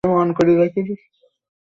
[0.03, 0.95] আর ভাল্লেগা না।